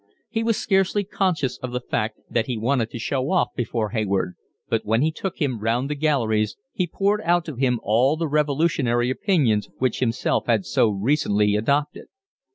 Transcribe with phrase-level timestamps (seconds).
[0.31, 4.33] He was scarcely conscious of the fact that he wanted to show off before Hayward,
[4.67, 8.27] but when he took him round the galleries he poured out to him all the
[8.27, 12.07] revolutionary opinions which himself had so recently adopted.